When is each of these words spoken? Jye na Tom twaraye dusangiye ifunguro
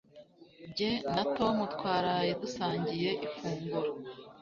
Jye 0.75 0.91
na 1.13 1.23
Tom 1.35 1.55
twaraye 1.75 2.31
dusangiye 2.41 3.09
ifunguro 3.27 3.91